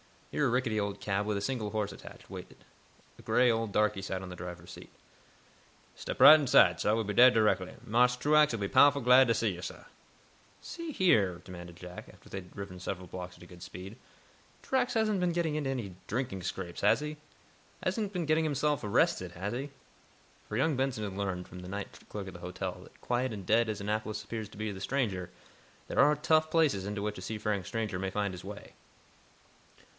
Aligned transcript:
Here 0.31 0.47
a 0.47 0.49
rickety 0.49 0.79
old 0.79 0.99
cab 1.01 1.25
with 1.25 1.35
a 1.35 1.41
single 1.41 1.71
horse 1.71 1.91
attached, 1.91 2.29
waited. 2.29 2.63
A 3.19 3.21
gray 3.21 3.51
old 3.51 3.71
darkey 3.73 4.01
sat 4.01 4.21
on 4.23 4.29
the 4.29 4.35
driver's 4.35 4.71
seat. 4.71 4.89
"Step 5.93 6.19
right 6.21 6.39
inside, 6.39 6.79
sah. 6.79 6.95
We'll 6.95 7.03
be 7.03 7.13
dere 7.13 7.29
direckly. 7.29 7.73
Marse 7.85 8.15
Truax'll 8.15 8.57
be 8.57 8.69
powahful 8.69 9.03
glad 9.03 9.27
to 9.27 9.33
see 9.33 9.49
yo', 9.53 9.61
sah." 9.61 9.83
"See 10.61 10.91
here," 10.91 11.41
demanded 11.43 11.75
Jack, 11.75 12.09
after 12.11 12.29
they 12.29 12.37
had 12.37 12.53
driven 12.53 12.79
several 12.79 13.07
blocks 13.07 13.35
at 13.35 13.43
a 13.43 13.45
good 13.45 13.61
speed, 13.61 13.97
"Truax 14.63 14.93
hasn't 14.93 15.19
been 15.19 15.33
getting 15.33 15.55
into 15.55 15.69
any 15.69 15.95
drinking 16.07 16.43
scrapes, 16.43 16.79
has 16.81 17.01
he? 17.01 17.17
Hasn't 17.83 18.13
been 18.13 18.25
getting 18.25 18.45
himself 18.45 18.83
arrested, 18.83 19.33
has 19.33 19.51
he?" 19.53 19.69
For 20.47 20.57
young 20.57 20.77
Benson 20.77 21.03
had 21.03 21.13
learned, 21.13 21.47
from 21.47 21.59
the 21.59 21.67
night 21.69 21.99
clerk 22.09 22.27
at 22.27 22.33
the 22.33 22.39
hotel, 22.39 22.79
that, 22.85 22.99
quiet 23.01 23.33
and 23.33 23.45
"dead" 23.45 23.69
as 23.69 23.81
Annapolis 23.81 24.23
appears 24.23 24.47
to 24.49 24.57
the 24.57 24.79
stranger, 24.81 25.29
there 25.89 25.99
are 25.99 26.15
"tough" 26.15 26.49
places 26.49 26.85
into 26.87 27.01
which 27.03 27.17
a 27.17 27.21
seafaring 27.21 27.65
stranger 27.65 27.99
may 27.99 28.09
find 28.09 28.33
his 28.33 28.45
way. 28.45 28.73